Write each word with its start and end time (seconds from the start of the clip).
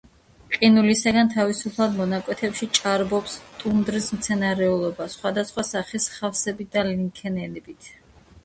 ყინულისგან 0.53 1.27
თავისუფალ 1.33 1.91
მონაკვეთებში 1.97 2.67
ჭარბობს 2.77 3.35
ტუნდრის 3.65 4.09
მცენარეულობა 4.17 5.07
სხვადასხვა 5.17 5.67
სახის 5.71 6.09
ხავსებით 6.17 6.73
და 6.79 6.87
ლიქენებით. 6.91 7.93